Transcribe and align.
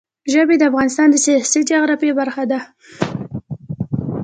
ژبې 0.33 0.55
د 0.57 0.63
افغانستان 0.71 1.07
د 1.11 1.15
سیاسي 1.25 1.61
جغرافیه 1.69 2.13
برخه 2.19 2.43
ده. 2.51 2.59